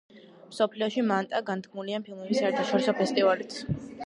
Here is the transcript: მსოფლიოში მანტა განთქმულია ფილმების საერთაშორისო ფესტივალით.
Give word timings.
მსოფლიოში 0.53 1.03
მანტა 1.11 1.43
განთქმულია 1.51 2.01
ფილმების 2.09 2.43
საერთაშორისო 2.43 2.97
ფესტივალით. 3.05 3.61